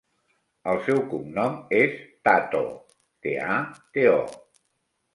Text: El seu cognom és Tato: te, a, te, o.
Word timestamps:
El 0.71 0.79
seu 0.87 1.01
cognom 1.11 1.53
és 1.81 1.95
Tato: 2.31 2.65
te, 3.27 3.37
a, 3.53 3.63
te, 3.79 4.11
o. 4.19 4.61